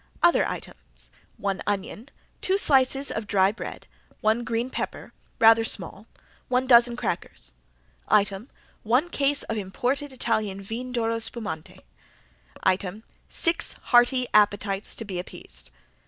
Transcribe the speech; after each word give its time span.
Other 0.23 0.47
items 0.47 1.11
one 1.37 1.61
onion, 1.67 2.09
two 2.41 2.57
slices 2.57 3.11
of 3.11 3.27
dry 3.27 3.51
bread, 3.51 3.85
one 4.19 4.43
green 4.43 4.71
pepper, 4.71 5.13
rather 5.37 5.63
small, 5.63 6.07
one 6.47 6.65
dozen 6.65 6.95
crackers. 6.95 7.53
Item 8.07 8.49
one 8.81 9.09
case 9.11 9.43
of 9.43 9.57
imported 9.57 10.11
Italian 10.11 10.59
Vin 10.59 10.91
d'Oro 10.91 11.17
Spumanti. 11.17 11.81
Item 12.63 13.03
six 13.29 13.73
hearty 13.73 14.25
appetites 14.33 14.95
to 14.95 15.05
be 15.05 15.19
appeased. 15.19 15.69